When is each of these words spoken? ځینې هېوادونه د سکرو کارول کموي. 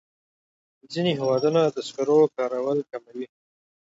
ځینې 0.91 1.11
هېوادونه 1.19 1.61
د 1.69 1.77
سکرو 1.87 2.19
کارول 2.35 2.79
کموي. 2.91 3.27